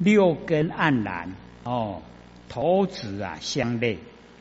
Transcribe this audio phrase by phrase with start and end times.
[0.00, 2.00] 六根黯然哦，
[2.48, 3.98] 头子啊相类。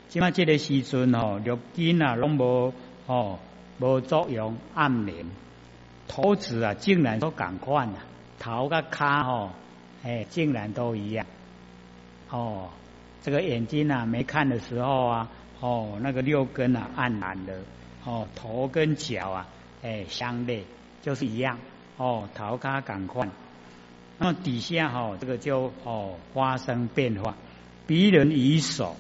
[0.08, 2.74] 即嘛这个时阵哦，六根啊拢无
[3.06, 3.38] 哦
[3.78, 5.26] 无作用暗眠，
[6.08, 7.94] 头子啊竟然都赶快啊，
[8.40, 9.52] 头甲骹吼，
[10.04, 11.26] 哎竟然都一样
[12.30, 12.70] 哦。
[13.22, 15.30] 这个眼睛啊没看的时候啊，
[15.60, 17.60] 哦那个六根啊暗然的
[18.06, 19.48] 哦，头跟脚啊
[19.84, 20.64] 哎相类，
[21.02, 21.60] 就是一样
[21.98, 23.28] 哦，头骹赶快。
[24.20, 27.36] 那么底下哈这个就哦发生变化，
[27.88, 28.96] 鼻人以手。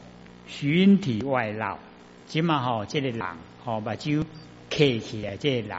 [0.51, 1.77] 寻体外绕，
[2.25, 3.21] 即嘛吼，这个人
[3.63, 4.25] 吼把手
[4.71, 5.77] 揢起来，这个人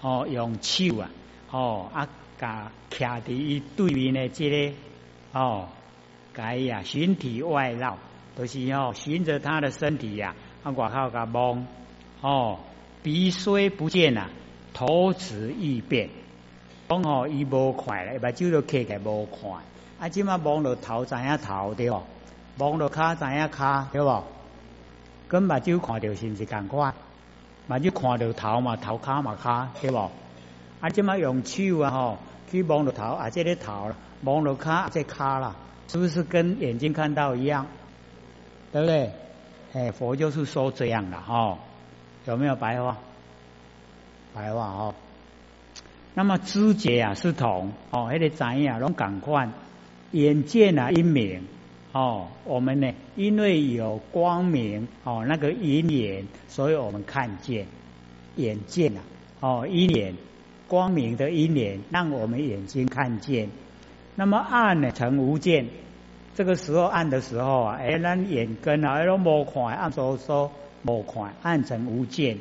[0.00, 1.10] 哦用手啊，
[1.50, 2.08] 哦啊，
[2.38, 4.72] 甲徛伫伊对面的这个
[5.32, 5.68] 哦，
[6.32, 7.98] 改呀寻体外绕，
[8.34, 11.66] 都是吼循着他的身体呀，啊外口甲望，
[12.22, 12.60] 哦
[13.02, 14.30] 鼻虽不见啊，
[14.72, 16.08] 头直易变，
[16.88, 19.50] 讲吼伊无快咧，把手都起来无快，
[19.98, 22.02] 啊即嘛望到头知影头对哦。
[22.58, 24.24] 望到卡知影卡，对无？
[25.28, 26.94] 跟目睭看到是毋是共款？
[27.66, 30.10] 目睭看到头嘛，头卡嘛卡，对无？
[30.80, 32.18] 啊，即马用手啊吼，
[32.50, 35.54] 去望到头啊，这个头了；望到卡，这卡啦，
[35.88, 37.66] 是不是跟眼睛看到一样？
[38.72, 39.12] 对不对？
[39.74, 41.58] 哎，佛就是说这样的哈，
[42.24, 42.96] 有没有白话？
[44.32, 44.94] 白话哦。
[46.18, 49.52] 那么知觉啊是同哦，迄个知影拢共款，
[50.12, 51.42] 眼见啊一明。
[51.92, 57.66] 哦，我们呢，因为有光明哦，那个银眼，所以我们看见
[58.34, 59.02] 眼见啊，
[59.40, 60.14] 哦，银眼
[60.66, 63.50] 光明的银眼，让我们眼睛看见。
[64.14, 65.66] 那么暗呢，成无见。
[66.34, 70.50] 这个时候暗的时候啊，哎，咱眼根啊，都无看，暗说说
[70.82, 72.38] 无看，暗成无见。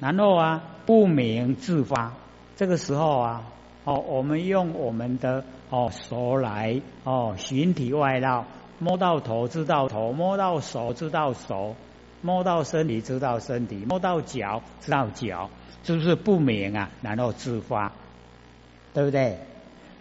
[0.00, 2.12] 然后啊，不明自发。
[2.56, 3.44] 这个时候啊，
[3.84, 8.46] 哦，我们用我们的哦手来哦寻体外道。
[8.78, 11.76] 摸到头知道头，摸到手知道手，
[12.20, 15.48] 摸到身体知道身体，摸到脚知道脚，
[15.82, 16.90] 是不是不明啊？
[17.00, 17.92] 然后自发，
[18.92, 19.38] 对不对？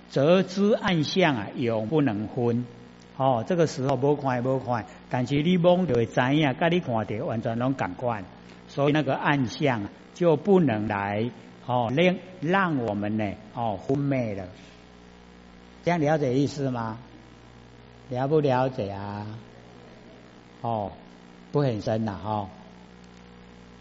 [0.10, 2.66] 则知暗相啊，永不能分。
[3.16, 8.26] 哦，这个时候无看无看，但是你摸就会知影，跟你看的完全拢感官，
[8.68, 9.84] 所以那个暗相
[10.14, 11.32] 就不能来
[11.66, 14.46] 哦，令让我们呢哦昏昧了。
[15.84, 16.98] 这样了解意思吗？
[18.10, 19.26] 了不了解啊？
[20.62, 20.92] 哦，
[21.52, 22.50] 不很深呐哈。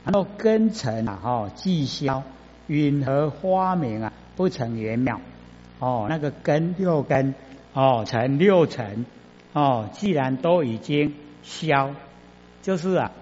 [0.04, 2.22] 然后根尘啊哈，既消
[2.66, 5.20] 允和花明啊，不成圆妙。
[5.78, 7.34] 哦，那个根六根
[7.72, 9.06] 哦，成六尘
[9.52, 11.94] 哦，既然都已经消，
[12.62, 13.12] 就是啊，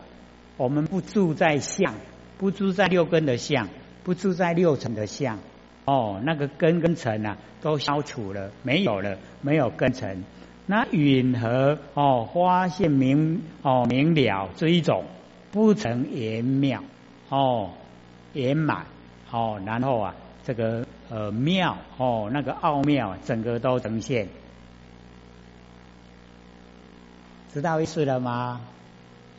[0.56, 1.94] 我们不住在相，
[2.38, 3.68] 不住在六根的相，
[4.04, 5.38] 不住在六尘的相。
[5.84, 10.24] 哦，那个根跟尘啊，都消除了，没有了，没有根尘。
[10.64, 15.04] 那允和哦，发现明哦明了这一种
[15.50, 16.84] 不成圆妙
[17.28, 17.70] 哦
[18.32, 18.86] 圆满
[19.32, 20.14] 哦，然后啊
[20.44, 24.28] 这个呃妙哦那个奥妙整个都呈现，
[27.52, 28.60] 知道意思了吗？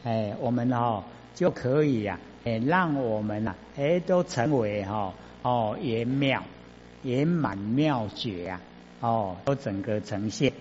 [0.03, 1.05] 哎，我们哦
[1.35, 6.43] 就可以呀，哎让我们呐哎都成为哈哦圆妙
[7.03, 8.61] 圆满妙觉啊
[8.99, 10.53] 哦都整个呈现。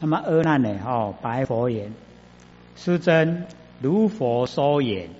[0.00, 0.80] 那么阿难呢？
[0.84, 1.94] 哦，白佛言
[2.74, 3.46] ：“师尊，
[3.80, 5.10] 如佛说言，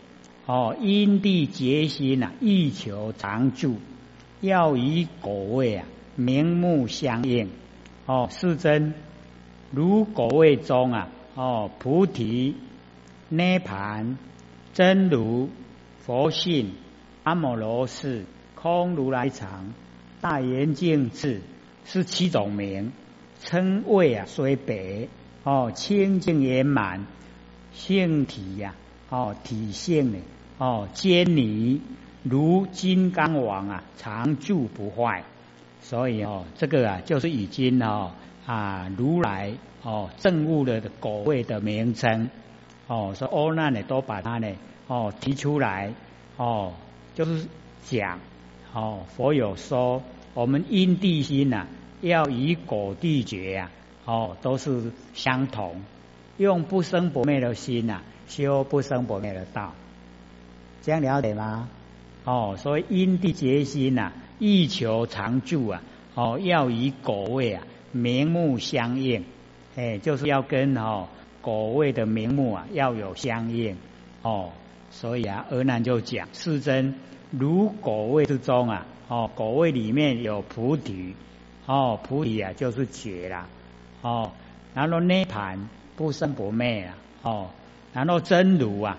[0.45, 3.77] 哦，因地结心啊，欲求常住，
[4.41, 5.87] 要以果位啊，
[6.17, 7.49] 明目相应。
[8.07, 8.95] 哦，世尊，
[9.71, 12.57] 如果位中啊，哦，菩提
[13.35, 14.19] 涅盘
[14.75, 15.49] 真如
[16.01, 16.75] 佛性
[17.25, 19.73] 阿摩罗氏空如来藏
[20.21, 21.41] 大圆净智
[21.87, 22.93] 是七种名。”
[23.41, 25.09] 称谓啊，虽白
[25.45, 27.07] 哦，清净圆满，
[27.73, 28.75] 性体呀，
[29.09, 30.19] 哦，体性呢，
[30.59, 31.81] 哦，坚尼
[32.23, 35.25] 如金刚王啊，常住不坏。
[35.81, 38.13] 所以哦，这个啊，就是已经哦
[38.45, 42.29] 啊，如来哦正悟的果位的名称
[42.93, 44.49] 哦，说欧难呢，都把它呢
[44.87, 45.95] 哦提出来
[46.37, 46.75] 哦，
[47.15, 47.47] 就是
[47.89, 48.21] 讲
[48.75, 50.03] 哦，佛有说
[50.35, 51.67] 我们因地心呐。
[52.03, 53.71] 要以果地觉呀，
[54.05, 55.83] 哦，都是相同，
[56.37, 59.73] 用不生不灭的心呐，修不生不灭的道，
[60.83, 61.69] 这样了解吗？
[62.25, 65.83] 哦，所以因地觉心呐，欲求常住啊，
[66.17, 67.63] 哦，要以果位啊，
[67.93, 69.25] 名目相应，
[69.77, 71.07] 哎，就是要跟哦
[71.43, 73.77] 果位的名目啊要有相应，
[74.23, 74.53] 哦，
[74.91, 76.95] 所以啊，阿难就讲世尊，
[77.31, 81.15] 如果位之中啊，哦，果位里面有菩提。
[81.65, 83.47] 哦，菩提啊就是觉啦，
[84.03, 84.33] 哦，
[84.75, 87.51] 然后涅盘不生不灭啊，哦，
[87.93, 88.99] 然后真如啊，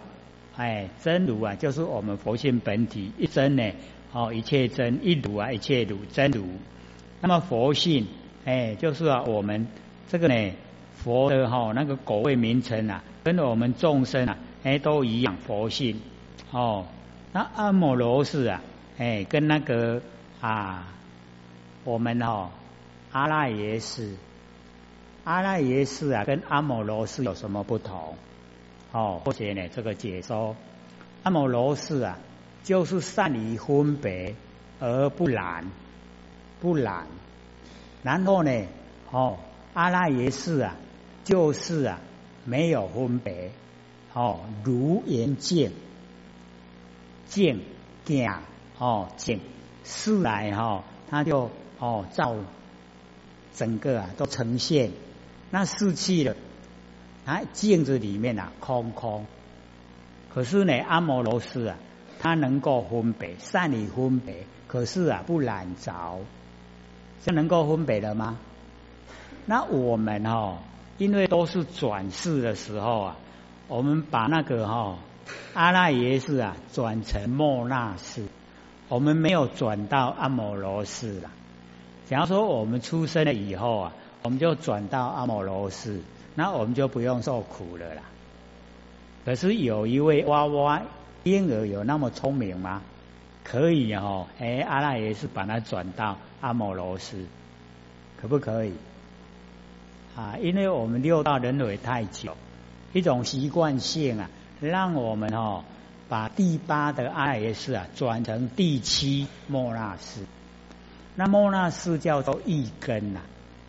[0.55, 3.69] 哎，真如啊就是我们佛性本体一真呢，
[4.13, 6.45] 哦，一切真一如啊，一切如真如。
[7.19, 8.07] 那么佛性，
[8.45, 9.67] 哎，就是啊我们
[10.07, 10.53] 这个呢
[11.03, 15.99] 佛的哈那个果位名称啊，跟我们众生啊，哎都一样佛性，
[16.51, 16.85] 哦，
[17.31, 18.61] 那阿摩罗氏啊，
[18.97, 20.01] 哎，跟那个
[20.39, 20.87] 啊。
[21.85, 22.49] 我们哦，
[23.11, 24.15] 阿赖耶识，
[25.25, 28.15] 阿赖耶识啊，跟阿摩罗氏有什么不同？
[28.93, 30.55] 哦，或者呢，这个解说，
[31.23, 32.17] 阿摩罗氏啊，
[32.63, 34.33] 就是善于分别
[34.79, 35.65] 而不染，
[36.61, 37.05] 不染。
[38.01, 38.65] 然后呢，
[39.11, 39.39] 哦，
[39.73, 40.77] 阿赖耶识啊，
[41.23, 41.99] 就是啊，
[42.45, 43.51] 没有分别，
[44.13, 45.71] 哦，如眼见，
[47.27, 47.59] 见
[48.05, 48.31] 见
[48.77, 49.39] 哦见，
[49.83, 51.49] 事来哈，他就。
[51.79, 52.33] 哦，照
[53.53, 54.91] 整个啊都呈现
[55.51, 56.37] 那四气了，
[57.25, 59.25] 啊镜子里面啊空空，
[60.33, 61.75] 可是呢阿摩罗斯啊，
[62.21, 66.21] 他能够分别善于分别，可是啊不染着，
[67.25, 68.37] 这能够分别的吗？
[69.45, 70.59] 那我们哦，
[70.97, 73.15] 因为都是转世的时候啊，
[73.67, 74.97] 我们把那个哈
[75.53, 78.25] 阿赖耶识啊转成莫那识，
[78.89, 81.31] 我们没有转到阿摩罗斯了。
[82.07, 86.01] 假如说我们出生了以后啊，我们就转到阿摩罗斯，
[86.35, 88.03] 那我们就不用受苦了啦。
[89.25, 90.81] 可是有一位娃娃
[91.23, 92.81] 婴儿有那么聪明吗？
[93.43, 97.25] 可以哦，哎，阿赖耶是把它转到阿摩罗斯，
[98.21, 98.73] 可不可以？
[100.15, 102.37] 啊，因为我们六道轮回太久，
[102.93, 104.29] 一种习惯性啊，
[104.61, 105.63] 让我们哦
[106.07, 110.21] 把第八的阿赖耶识啊转成第七莫那斯。
[111.15, 113.21] 那莫那斯叫做一根呐，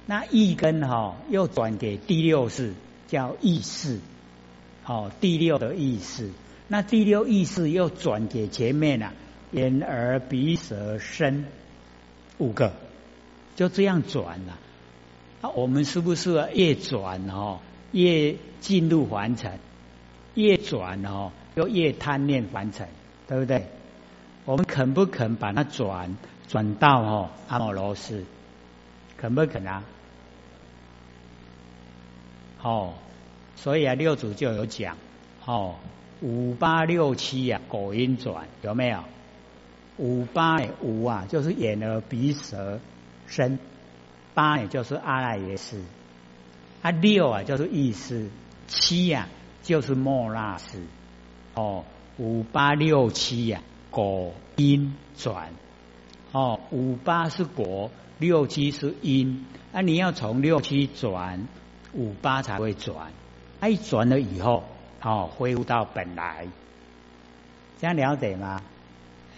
[0.07, 2.75] 那一根哈又转给第六世
[3.09, 4.01] 叫意识，
[4.85, 6.31] 哦第六的意识，
[6.69, 9.13] 那第六意识又转给前面呐
[9.51, 11.47] 眼耳鼻舌身
[12.39, 12.73] 五个，
[13.57, 14.53] 就这样转了。
[14.53, 14.59] 啊，
[15.51, 17.61] 我们是不是越转哦
[17.93, 19.59] 越进入凡尘，
[20.35, 22.89] 越转哦又越贪念凡尘，
[23.29, 23.67] 对不对？
[24.45, 26.17] 我们肯不肯把它转？
[26.47, 28.25] 转到哦阿摩罗斯，
[29.17, 29.83] 肯不肯啊？
[32.63, 32.93] 哦，
[33.57, 34.97] 所以啊六祖就有讲
[35.47, 35.77] 哦
[36.21, 39.05] 五八六七呀果音转有没有？
[39.97, 42.79] 五八五啊就是眼耳鼻舌
[43.27, 43.59] 身，
[44.35, 45.81] 八也就是阿赖耶识，
[46.83, 48.29] 啊六啊就是意识，
[48.67, 49.29] 七呀
[49.63, 50.83] 就是莫那识，
[51.55, 51.85] 哦
[52.19, 55.51] 五八六七呀果因转。
[56.33, 61.47] 哦，五八是果，六七是因，啊，你要从六七转
[61.93, 63.13] 五八才会转，
[63.63, 64.65] 一转了以后，
[65.01, 66.49] 哦，恢复到本来，
[67.79, 68.61] 这样了解吗？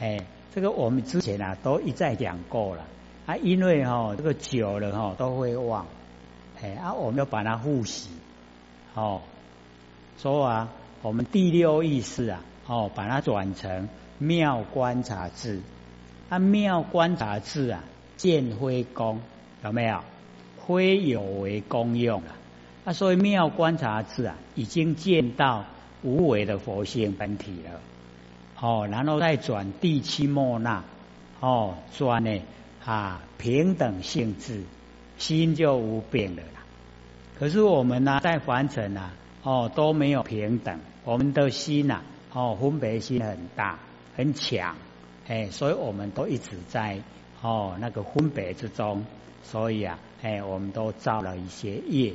[0.00, 2.86] 哎，这个我们之前啊都一再讲过了，
[3.26, 5.86] 啊，因为哈这个久了哈都会忘，
[6.62, 8.10] 哎，啊，我们要把它复习，
[8.94, 9.20] 哦，
[10.18, 10.68] 说啊，
[11.02, 13.88] 我们第六意识啊，哦，把它转成
[14.18, 15.60] 妙观察智。
[16.28, 17.84] 啊，妙观察智啊，
[18.16, 19.20] 见非功
[19.62, 20.00] 有没有？
[20.66, 22.34] 非有为功用啊！
[22.86, 25.64] 啊，所以妙观察智啊，已经见到
[26.02, 27.80] 无为的佛性本体了。
[28.60, 30.82] 哦，然后再转第七莫那，
[31.38, 32.42] 哦，转呢
[32.86, 34.62] 啊平等性质，
[35.18, 36.64] 心就无变了啦。
[37.38, 39.12] 可是我们呢，在凡尘啊，
[39.42, 42.00] 哦都没有平等，我们的心呐，
[42.32, 43.80] 哦分别心很大
[44.16, 44.76] 很强。
[45.26, 47.00] 哎，所以我们都一直在
[47.42, 49.04] 哦那个分别之中，
[49.42, 52.14] 所以啊，哎，我们都造了一些业。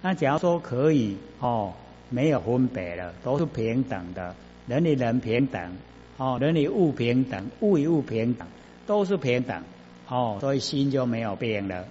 [0.00, 1.74] 那假如说可以哦，
[2.08, 4.36] 没有分别了，都是平等的，
[4.68, 5.72] 人与人平等，
[6.18, 8.46] 哦，人与物平等，物与物平等，
[8.86, 9.64] 都是平等，
[10.08, 11.86] 哦，所以心就没有变了，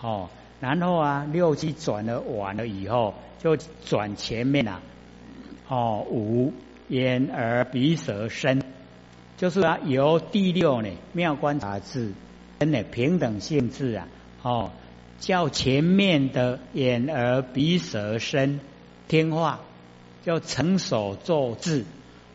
[0.00, 0.30] 哦，
[0.60, 4.80] 然后啊，六气转了完了以后，就转前面啊，
[5.68, 6.52] 哦，五
[6.88, 8.62] 眼耳鼻舌身。
[9.36, 12.12] 就是啊，由第六呢妙观察智
[12.58, 14.08] 真的平等性质啊，
[14.42, 14.70] 哦，
[15.20, 18.58] 叫前面的眼耳鼻舌身
[19.06, 19.60] 听话，
[20.24, 21.84] 叫成手做智，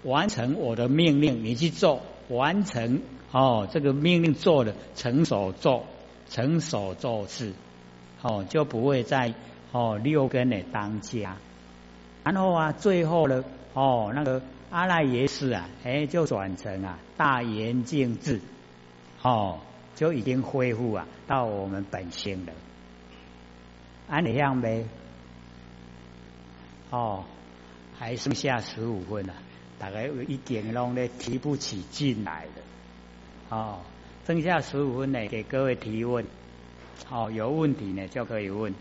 [0.03, 3.01] 完成我的命令，你去做，完成
[3.33, 5.85] 哦，这个命令做的成手做，
[6.29, 7.51] 成手做事，
[8.21, 9.33] 哦，就不会在
[9.73, 11.35] 哦六根的当家，
[12.23, 14.41] 然后啊，最后呢，哦那个。
[14.69, 18.41] 阿赖耶识啊，哎，就转成啊大圆镜智，
[19.21, 19.59] 哦，
[19.95, 22.53] 就已经恢复啊到我们本性了。
[24.07, 24.87] 安你样呗？
[26.89, 27.23] 哦，
[27.99, 29.35] 还剩下十五分了，
[29.77, 32.72] 大概有一点钟呢提不起劲来了。
[33.53, 33.77] 哦，
[34.25, 36.25] 剩下十五分呢，给各位提问。
[37.11, 38.73] 哦，有问题呢就可以问。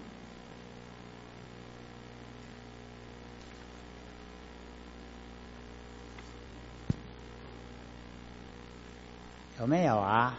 [9.61, 10.39] 有没有啊？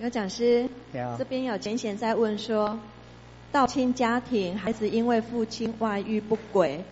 [0.00, 1.16] 有讲师，有。
[1.16, 2.76] 这边有浅显在问说，
[3.52, 6.84] 道亲家庭孩子因为父亲外遇不轨，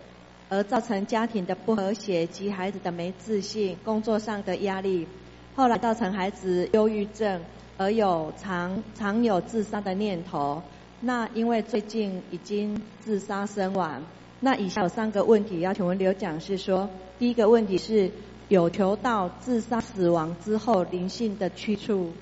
[0.52, 5.08] 而造成家庭的不和谐及孩子的没自信、工作上的压力，
[5.56, 7.40] 后来造成孩子忧郁症，
[7.78, 10.62] 而有常常有自杀的念头。
[11.00, 14.02] 那因为最近已经自杀身亡。
[14.40, 18.10] 那以下有三个问题要请问刘讲师说，第一个问题是。
[18.48, 22.12] 有求到自杀死亡之后灵性的去处，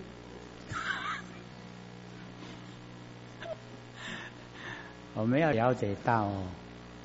[5.15, 6.31] 我们要了解到，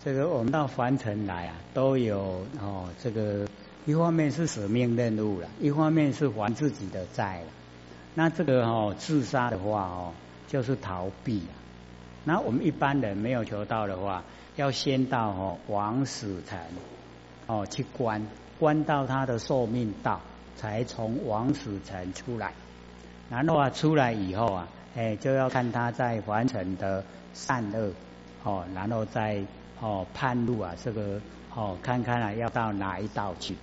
[0.06, 3.48] 这个我们到凡尘来啊，都有哦，这个
[3.88, 7.48] 一方面是使命任务了，一方面是还自己的债了。
[8.14, 10.14] 那这个哦，自杀的话哦，
[10.48, 11.42] 就是逃避。
[12.24, 14.24] 那我们一般人没有求到的话，
[14.56, 16.60] 要先到哦王死城
[17.48, 18.28] 哦去关。
[18.60, 20.22] 关到他的寿命到，
[20.56, 22.54] 才从王死城出来。
[23.32, 27.92] 然后啊，出来以后啊，哎，就要看他在凡尘的善恶，
[28.44, 29.44] 哦，然后再
[29.80, 31.22] 哦判路啊，这个
[31.54, 33.56] 哦看看啊，要到哪一道去？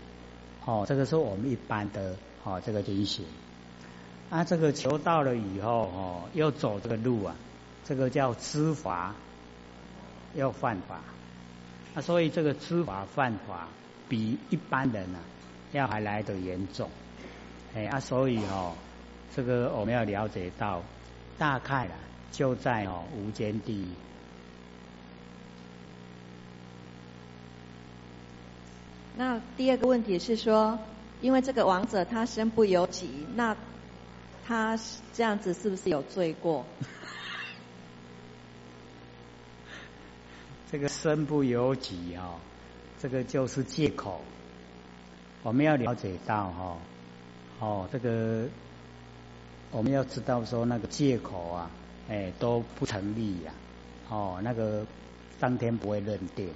[0.64, 3.24] 哦，这个是我们一般的哦这个情形。
[4.30, 7.34] 啊，这个求到了以后哦，又走这个路啊，
[7.84, 9.14] 这个叫知法，
[10.34, 11.00] 要犯法。
[11.94, 13.68] 啊，所以这个知法犯法。
[14.08, 15.20] 比一般人啊
[15.70, 16.90] 要还来得严重，
[17.74, 18.74] 哎啊，所以哦，
[19.34, 20.82] 这个我们要了解到，
[21.38, 21.94] 大概啊
[22.30, 23.86] 就在哦无间地狱。
[29.16, 30.78] 那第二个问题是说，
[31.20, 33.56] 因为这个王者他身不由己，那
[34.46, 34.78] 他
[35.12, 36.64] 这样子是不是有罪过？
[40.70, 42.36] 这个身不由己啊。
[43.00, 44.20] 这个就是借口，
[45.42, 46.76] 我们要了解到哈，
[47.58, 48.46] 哦，这个
[49.72, 51.68] 我们要知道说那个借口啊，
[52.08, 53.52] 哎都不成立呀，
[54.08, 54.86] 哦，那个
[55.40, 56.48] 当天不会认定，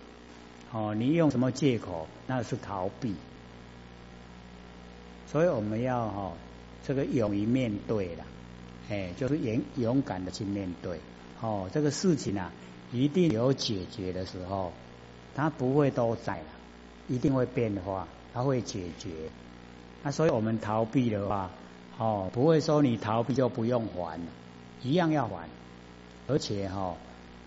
[0.72, 2.06] 哦，你用什么借口？
[2.26, 3.14] 那是逃避，
[5.26, 6.32] 所以我们要哈
[6.86, 8.24] 这个勇于面对了，
[8.90, 11.00] 哎，就是勇勇敢的去面对，
[11.40, 12.52] 哦，这个事情啊
[12.92, 14.72] 一定有解决的时候。
[15.38, 16.46] 它不会都在了，
[17.08, 19.10] 一定会变化，它会解决。
[20.02, 21.50] 那所以我们逃避的话，
[21.98, 24.18] 哦，不会说你逃避就不用还，
[24.82, 25.46] 一样要还，
[26.26, 26.96] 而且哈，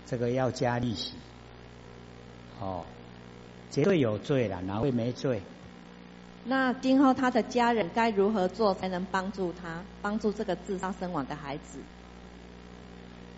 [0.06, 1.14] 这个要加利息，
[2.60, 2.84] 哦，
[3.70, 5.42] 绝对有罪了，哪会没罪？
[6.44, 11.78] 那今后他的家人该如何做才能帮助他，帮助这个自杀身亡的孩子？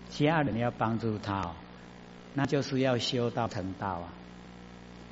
[0.09, 1.53] 家人要帮助他，
[2.33, 4.13] 那就是要修道成道啊。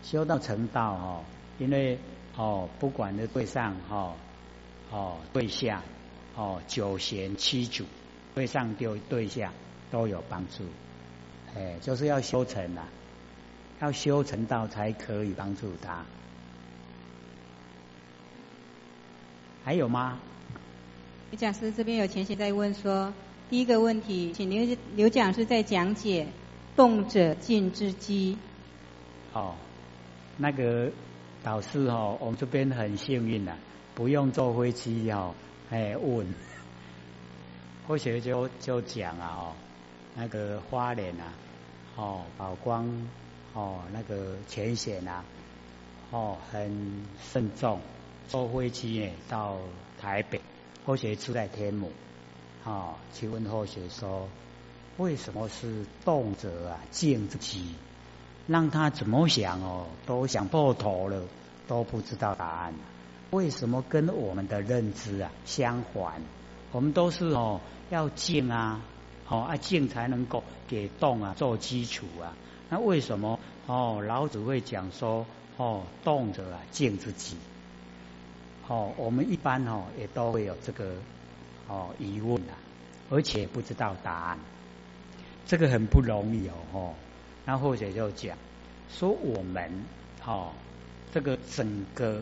[0.03, 1.23] 修道成道哦，
[1.59, 1.99] 因为
[2.35, 4.15] 哦，不管是对上哦，
[4.89, 5.83] 哦对下
[6.35, 7.85] 哦九贤七祖，
[8.33, 9.51] 对上对对下
[9.91, 10.63] 都有帮助，
[11.55, 12.87] 哎，就是要修成啊，
[13.81, 16.05] 要修成道才可以帮助他。
[19.65, 20.19] 还有吗？
[21.31, 23.13] 刘讲师这边有前贤在问说，
[23.49, 26.27] 第一个问题，请刘刘讲师在讲解
[26.75, 28.37] 动者静之机。
[29.33, 29.55] 哦。
[30.37, 30.89] 那个
[31.43, 33.55] 导师哦，我们这边很幸运的，
[33.93, 35.35] 不用坐飞机哦，
[35.69, 36.25] 哎问，
[37.87, 39.53] 或许就就讲啊哦，
[40.15, 41.33] 那个花莲啊，
[41.95, 42.87] 哦宝光
[43.53, 45.23] 哦那个浅显啊，
[46.11, 47.79] 哦很慎重，
[48.27, 49.57] 坐飞机呢到
[49.99, 50.41] 台北，
[50.85, 51.91] 或许住在天母，
[52.63, 54.29] 哦去问或许说，
[54.97, 57.75] 为什么是动者啊静之机？
[58.47, 61.23] 让他怎么想哦，都想破头了，
[61.67, 62.73] 都不知道答案。
[63.29, 66.21] 为什么跟我们的认知啊相反？
[66.71, 68.81] 我们都是哦要静啊，
[69.27, 72.35] 哦啊静才能够给动啊做基础啊。
[72.71, 73.37] 那为什么
[73.67, 75.25] 哦老子会讲说
[75.57, 77.35] 哦动者啊静自己？
[78.65, 80.93] 哦我们一般哦也都会有这个
[81.67, 82.55] 哦疑问啊，
[83.09, 84.39] 而且不知道答案，
[85.45, 86.93] 这个很不容易哦哦。
[87.43, 88.37] 那或者就讲
[88.89, 89.83] 说我们
[90.25, 90.53] 哦，
[91.13, 92.21] 这个整个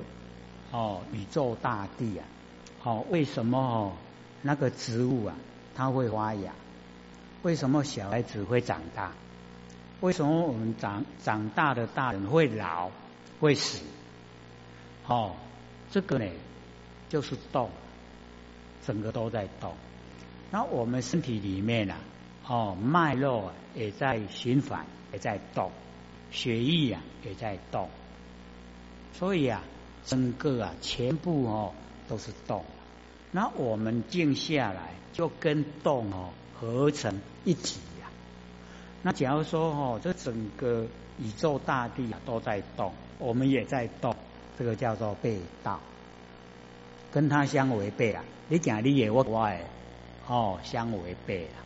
[0.71, 2.25] 哦宇宙大地啊，
[2.83, 3.93] 哦，为什么哦
[4.41, 5.35] 那个植物啊
[5.75, 6.51] 它会发芽？
[7.43, 9.11] 为什么小孩子会长大？
[10.01, 12.89] 为什么我们长长大的大人会老
[13.39, 13.83] 会死？
[15.07, 15.35] 哦，
[15.91, 16.25] 这个呢
[17.09, 17.69] 就是动，
[18.85, 19.73] 整个都在动。
[20.51, 21.97] 那我们身体里面啊，
[22.47, 25.71] 哦脉络也在循环，也在动，
[26.31, 27.89] 血液啊也在动，
[29.13, 29.61] 所以啊，
[30.05, 31.73] 整个啊全部哦
[32.07, 32.63] 都是动。
[33.31, 36.29] 那我们静下来，就跟动哦
[36.59, 37.79] 合成一体。
[39.01, 40.85] 那假如说哦，这整个
[41.17, 44.15] 宇宙大地啊都在动，我们也在动，
[44.57, 45.79] 这个叫做背道，
[47.11, 48.23] 跟它相违背啊。
[48.47, 49.65] 你讲你也我我诶。
[50.27, 51.57] 哦，相违背啊，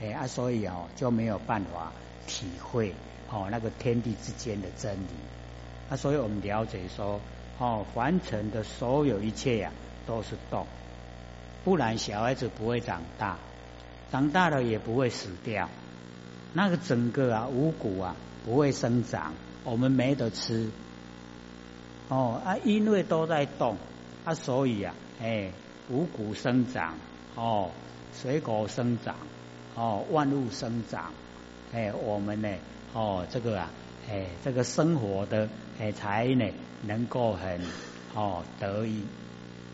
[0.00, 1.92] 哎啊，所以哦就没有办法
[2.26, 2.94] 体会
[3.30, 5.10] 哦那个天地之间的真理。
[5.90, 7.20] 那，所以我们了解说，
[7.58, 9.70] 哦，凡尘的所有一切呀
[10.06, 10.66] 都是动，
[11.62, 13.36] 不然小孩子不会长大，
[14.10, 15.68] 长大了也不会死掉。
[16.56, 20.70] 那个整个啊五谷啊不会生长，我们没得吃。
[22.08, 23.76] 哦啊，因为都在动，
[24.24, 25.52] 啊，所以啊，哎，
[25.90, 26.94] 五谷生长，
[27.34, 27.70] 哦。
[28.22, 29.16] 水果生长，
[29.74, 31.12] 哦，万物生长，
[31.74, 32.48] 哎，我们呢，
[32.94, 33.70] 哦，这个啊，
[34.08, 36.46] 哎，这个生活的哎才呢
[36.86, 37.60] 能够很
[38.14, 39.02] 哦得意，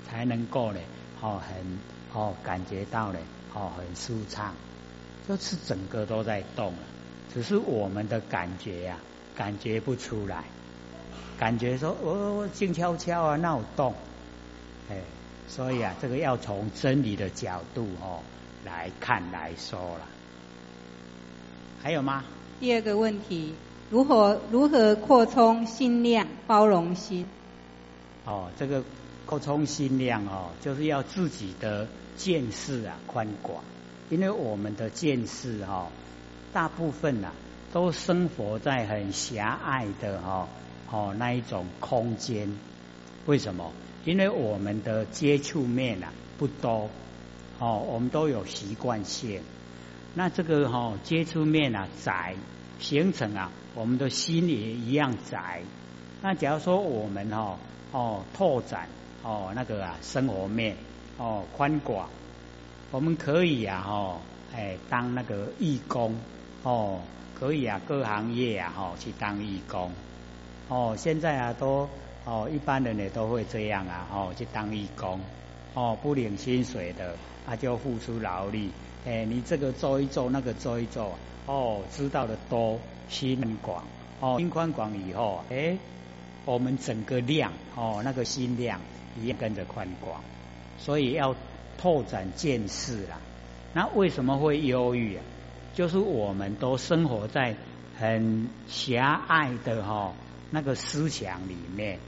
[0.08, 0.80] 才能够呢，
[1.20, 1.78] 哦很
[2.12, 3.20] 哦感觉到呢，
[3.54, 4.56] 哦很舒畅，
[5.28, 6.78] 就是整个都在动了，
[7.32, 8.98] 只是我们的感觉呀，
[9.36, 10.44] 感觉不出来，
[11.38, 13.94] 感觉说哦静悄悄啊，那有动，
[14.90, 14.96] 哎。
[15.48, 18.20] 所以啊，这个要从真理的角度哦
[18.64, 20.08] 来看来说了。
[21.82, 22.24] 还有吗？
[22.58, 23.52] 第二个问题，
[23.90, 27.26] 如何如何扩充心量、包容心？
[28.24, 28.82] 哦，这个
[29.26, 31.86] 扩充心量哦，就是要自己的
[32.16, 33.62] 见识啊宽广，
[34.12, 35.88] 因为我们的见识哈，
[36.52, 37.32] 大部分呐
[37.72, 40.50] 都生活在很狭隘的哈
[40.90, 42.54] 哦那一种空间，
[43.24, 43.72] 为什么？
[44.04, 46.90] 因为我们的接触面啊不多，
[47.58, 49.40] 哦，我们都有习惯性。
[50.12, 52.34] 那这个哈接触面啊窄，
[52.80, 55.62] 形成啊我们的心也一样窄。
[56.20, 57.56] 那假如说我们哈
[57.92, 58.88] 哦拓展
[59.22, 60.76] 哦那个啊生活面
[61.16, 62.10] 哦宽广，
[62.92, 64.20] 我们可以啊哈
[64.54, 66.14] 哎当那个义工
[66.62, 67.00] 哦
[67.34, 69.90] 可以啊各行业啊哈去当义工。
[70.68, 71.88] 哦现在啊都。
[72.24, 75.18] 哦，一般人也都会这样啊，哦，去当义工，
[75.74, 78.70] 哦，不领薪水的，他就付出劳力，
[79.04, 82.78] 哎，你这个做一做，那个做一做，哦，知道的多，
[83.08, 83.84] 心很广，
[84.20, 85.76] 哦，心宽广以后，哎，
[86.44, 88.78] 我们整个量，哦，那个心量
[89.20, 90.22] 也跟着宽广，
[90.78, 91.34] 所以要
[91.82, 93.18] 拓展见识啦。
[93.72, 95.24] 那为什么会忧郁啊？
[95.74, 97.56] 就是我们都生活在
[97.98, 100.14] 很狭隘的哈
[100.52, 101.98] 那个思想里面。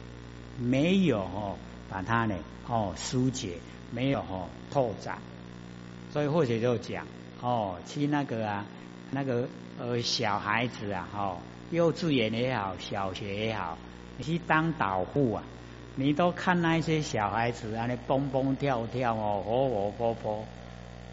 [0.60, 1.56] 没有哦，
[1.90, 2.37] 把它呢
[2.68, 3.58] 哦疏解，
[3.90, 5.18] 没有哦拓展，
[6.12, 7.04] 所以或者就讲
[7.40, 8.64] 哦，去那个啊
[9.10, 9.48] 那个
[9.80, 11.38] 呃小孩子啊哈，
[11.72, 13.76] 幼稚园也好，小学也好，
[14.16, 15.42] 你去当导护啊，
[15.96, 20.44] 你都看那些小孩子啊，那蹦蹦跳跳哦，活活泼泼，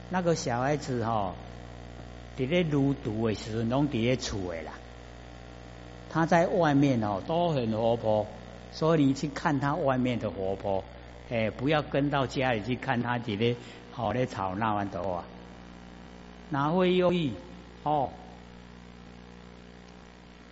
[0.09, 1.33] 那个小孩子哈，
[2.37, 4.73] 伫咧入读的时候，拢伫咧厝的啦，
[6.09, 8.25] 他在外面哦都很活泼。
[8.73, 10.81] 所以你去看他外面的活泼，
[11.29, 13.57] 哎，不要跟到家里去看他这里
[13.91, 15.25] 好的吵闹完的话，
[16.49, 17.33] 哪会忧郁？
[17.83, 18.09] 哦，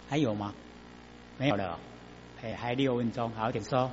[0.10, 0.54] 还有吗？
[1.38, 1.80] 没有了，
[2.44, 3.90] 哎，还六分钟，好，请说。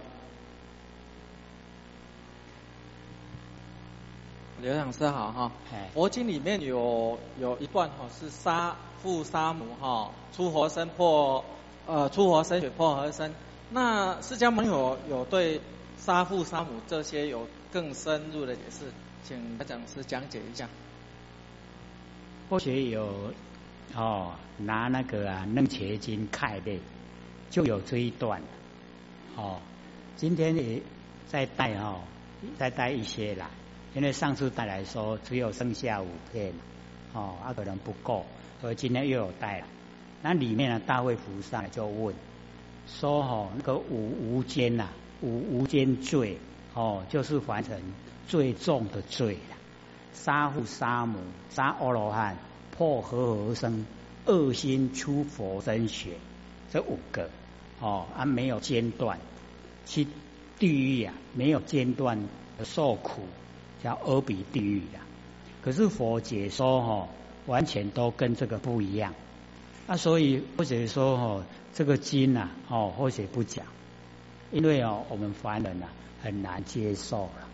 [4.63, 5.53] 刘讲师好哈，
[5.93, 11.45] 佛经里面有有一段哈是杀父杀母哈，出活身破
[11.87, 13.35] 呃出活身血破而生。
[13.71, 15.61] 那释迦牟尼有有对
[15.99, 18.87] 杀父杀母这些有更深入的解释，
[19.25, 20.69] 请讲师讲解一下。
[22.49, 23.33] 或许有
[23.95, 26.79] 哦，拿那个啊《楞伽经》看的，
[27.51, 28.41] 就有这一段。
[29.37, 29.61] 哦，
[30.17, 30.81] 今天也
[31.29, 32.01] 再带哦，
[32.59, 33.47] 再带一些来，
[33.97, 36.53] 因为上次带来说只有剩下五片，
[37.15, 38.27] 哦，啊可能不够，
[38.61, 39.67] 所以今天又有带了。
[40.21, 42.15] 那里面呢，大卫菩萨就问。
[42.87, 44.91] 说哦，那个五无间呐，
[45.23, 46.39] 五无间罪
[46.75, 47.81] 哦，就是凡尘
[48.29, 49.57] 最重的罪了。
[50.13, 52.37] 杀父杀母，杀阿罗汉，
[52.77, 53.87] 破和合生，
[54.27, 56.11] 恶心出佛身血，
[56.71, 57.31] 这五个
[57.81, 59.19] 哦，啊没有间断，
[59.87, 60.07] 去
[60.59, 62.29] 地狱啊没有间断
[62.63, 63.23] 受苦，
[63.83, 65.01] 叫阿鼻地狱呀。
[65.63, 67.09] 可是佛解说哈，
[67.47, 69.15] 完全都跟这个不一样。
[69.87, 73.67] 啊，所以或者说哈，这个经呐，哦，或许不讲，
[74.51, 75.87] 因为哦，我们凡人呐
[76.23, 77.49] 很难接受了。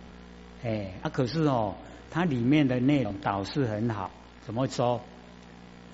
[0.63, 1.75] 哎，啊，可是哦，
[2.11, 4.11] 它里面的内容导是很好。
[4.47, 5.01] 怎么说？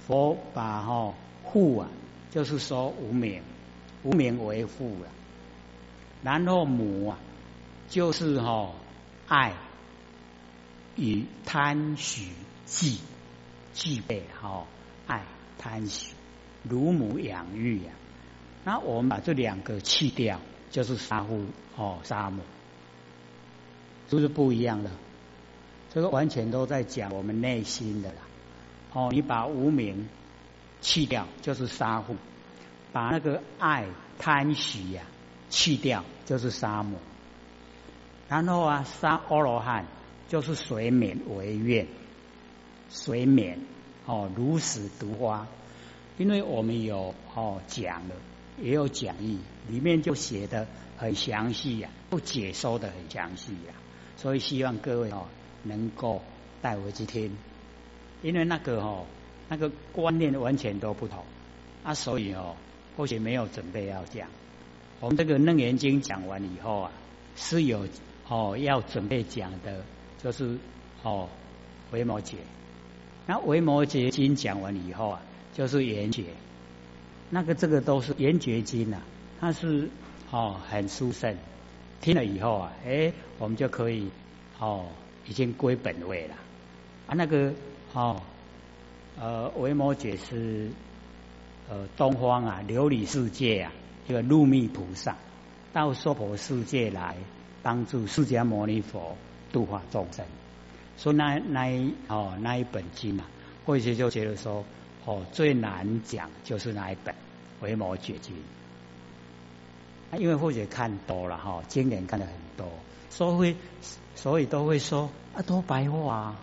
[0.06, 1.12] 佛把哈
[1.44, 1.88] 父啊，
[2.30, 3.42] 就是说无名，
[4.02, 5.08] 无名为父了。
[6.22, 7.18] 然后母啊，
[7.88, 8.70] 就是哈
[9.26, 9.52] 爱
[10.98, 12.32] 与贪许
[12.66, 12.96] 具
[13.72, 14.66] 具备哈
[15.06, 15.22] 爱
[15.56, 16.14] 贪许
[16.64, 17.92] 乳母养育呀。
[18.64, 22.42] 那我们把这两个去掉，就是杀父哦杀母，
[24.10, 24.90] 是不是不一样的？
[25.94, 28.22] 这个完全都在讲我们内心的啦。
[28.92, 30.08] 哦，你把无名
[30.82, 32.16] 去掉，就是杀父；
[32.92, 33.86] 把那个爱
[34.18, 35.02] 贪喜呀。
[35.50, 36.98] 去掉就是沙母，
[38.28, 39.86] 然后啊，杀阿罗汉
[40.28, 41.86] 就是随免为愿，
[42.90, 43.58] 随免
[44.06, 45.48] 哦如实读花，
[46.18, 48.14] 因为我们有哦讲了，
[48.62, 49.38] 也有讲义，
[49.68, 53.74] 里面就写的很详细呀，都解说的很详细呀，
[54.16, 55.26] 所以希望各位哦
[55.62, 56.22] 能够
[56.60, 57.36] 带回去听，
[58.22, 59.06] 因为那个哦
[59.48, 61.24] 那个观念完全都不同。
[61.84, 62.56] 啊，所以哦
[62.96, 64.28] 或许没有准备要讲。
[65.00, 66.92] 我们这个《楞严经》讲完以后啊，
[67.36, 67.86] 是有
[68.28, 69.84] 哦要准备讲的，
[70.22, 70.58] 就是
[71.02, 71.28] 哦
[71.90, 72.34] 维摩诘。
[73.26, 75.22] 那维摩诘经讲完以后啊，
[75.54, 76.24] 就是圆觉。
[77.30, 79.02] 那个这个都是圆觉经啊，
[79.40, 79.88] 它是
[80.30, 81.36] 哦很殊胜。
[82.00, 84.10] 听了以后啊，哎，我们就可以
[84.58, 84.86] 哦
[85.26, 86.34] 已经归本位了。
[87.06, 87.52] 啊，那个
[87.92, 88.22] 哦
[89.18, 90.70] 呃维摩诘是
[91.68, 93.72] 呃东方啊琉璃世界啊。
[94.06, 95.18] 这个入密菩萨
[95.74, 97.14] 到娑婆世界来
[97.62, 99.18] 帮助释迦牟尼佛
[99.52, 100.24] 度化众生，
[100.96, 103.24] 所以那那一哦那一本经啊，
[103.64, 104.64] 或许就觉得说
[105.04, 107.14] 哦最难讲就是那一本
[107.60, 108.34] 《维摩诘经》，
[110.18, 112.66] 因为或许看多了哈，经典看的很多，
[113.10, 113.56] 所以
[114.14, 116.36] 所以都会说啊多白话，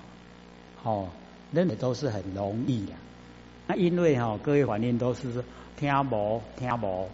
[0.84, 1.10] 哦，
[1.52, 2.94] 认为都是很容易的。
[3.68, 5.44] 那因为哈各位反应都是
[5.78, 7.10] 听无听无。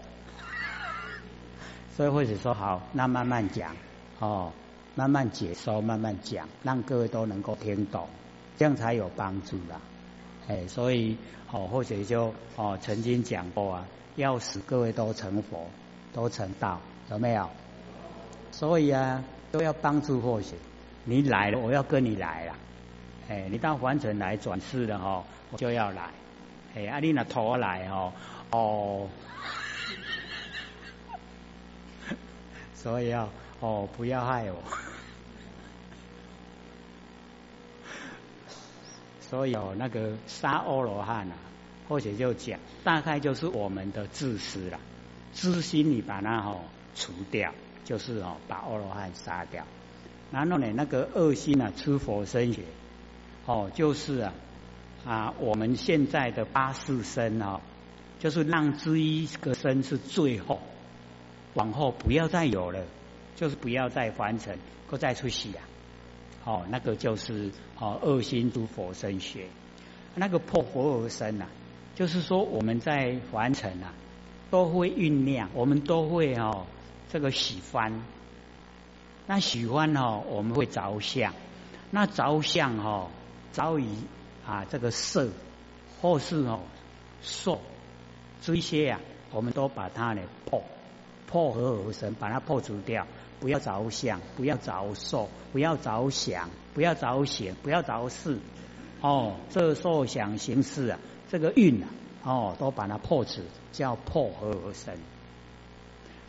[1.95, 3.75] 所以或者说好，那慢慢讲
[4.19, 4.51] 哦，
[4.95, 8.07] 慢慢解说，慢慢讲，让各位都能够听懂，
[8.57, 9.79] 这样才有帮助啦。
[10.47, 11.17] 哎，所以
[11.51, 15.67] 哦，或者就哦，曾经讲过啊，要使各位都成佛，
[16.13, 17.49] 都成道，有没有？
[18.51, 20.55] 所以啊，都要帮助或许
[21.05, 22.55] 你来了，我要跟你来了。
[23.29, 26.09] 哎，你到凡尘来转世了哈，我就要来。
[26.75, 28.11] 哎，阿丽娜头来哦，
[28.49, 29.07] 哦。
[32.75, 33.29] 所以要
[33.61, 34.61] 哦，不要害我。
[39.31, 41.35] 所以哦，那个杀阿罗汉啊，
[41.87, 44.77] 或者就讲，大概就是我们的自私了，
[45.31, 46.59] 自心你把它哦
[46.95, 47.53] 除掉，
[47.85, 49.65] 就是哦把阿罗汉杀掉。
[50.33, 52.63] 然后呢，那个恶心啊，出佛身血，
[53.45, 54.33] 哦，就是啊
[55.05, 57.61] 啊，我们现在的八世身哦，
[58.19, 60.59] 就是让这一个身是最后。
[61.53, 62.83] 往后不要再有了，
[63.35, 64.57] 就是不要再凡尘，
[64.89, 65.63] 不再出息啊！
[66.43, 69.45] 哦，那个就是哦恶心诸佛身学，
[70.15, 71.45] 那个破佛而生呐，
[71.95, 73.93] 就是说我们在凡尘啊，
[74.49, 76.65] 都会酝酿，我们都会哦
[77.09, 78.03] 这个喜欢，
[79.27, 81.33] 那喜欢哦我们会着相，
[81.89, 83.09] 那着相哦
[83.53, 83.87] 着于
[84.45, 85.29] 啊这个色
[86.01, 86.61] 或是哦
[87.21, 87.61] 受。
[88.41, 88.99] 这些呀，
[89.31, 90.63] 我们都把它呢破。
[91.27, 93.07] 破合而生，把它破除掉，
[93.41, 98.37] 不要着想，不要着受，不要着想，不要着行，不要着事。
[99.01, 100.99] 哦，这受想行识啊，
[101.29, 101.89] 这个运啊，
[102.23, 103.41] 哦，都把它破除，
[103.73, 104.95] 叫破合而生。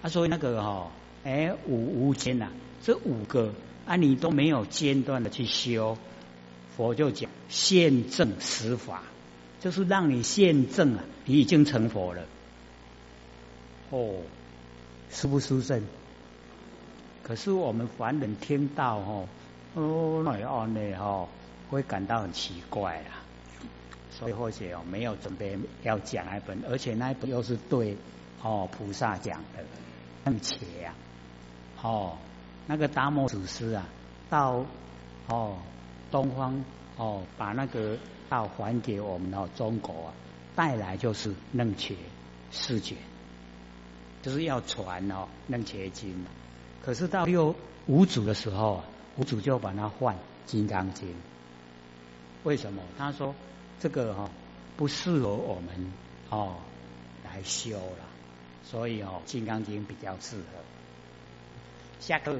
[0.00, 0.90] 他说那个哈，
[1.22, 2.48] 哎，五无间呐，
[2.82, 3.52] 这五个
[3.84, 5.98] 啊，你都没有间断的去修，
[6.74, 9.02] 佛就讲现证实法，
[9.60, 12.24] 就是让你现证啊，你已经成佛了。
[13.90, 14.14] 哦。
[15.14, 15.82] 殊不殊胜？
[17.22, 19.28] 可是我们凡人听到哦，
[19.74, 21.28] 哦，那样呢哈，
[21.70, 23.22] 会感到很奇怪啦。
[24.10, 27.96] 所以或许哦，没有准备要讲那本，而且那一本又是对
[28.42, 29.64] 哦菩萨讲的，
[30.24, 30.94] 而且呀，
[31.82, 32.18] 哦，
[32.66, 33.86] 那个达摩祖师啊，
[34.28, 34.64] 到
[35.28, 35.56] 哦
[36.10, 36.64] 东方
[36.96, 37.96] 哦，把那个
[38.28, 40.14] 道还给我们哦中国啊，
[40.54, 41.96] 带来就是楞伽
[42.50, 42.96] 世界。
[44.20, 46.10] 就是要传哦《楞伽经》，
[46.84, 47.54] 可是到六
[47.86, 48.82] 五祖的时候，
[49.16, 50.16] 五祖就把它换
[50.46, 51.08] 《金刚经》。
[52.42, 52.82] 为什么？
[52.98, 53.34] 他说
[53.78, 54.28] 这个哈
[54.76, 55.92] 不适合我们
[56.28, 56.56] 哦
[57.24, 58.04] 来修了，
[58.64, 60.42] 所以哦《金刚经》比较适合。
[62.00, 62.36] 下课。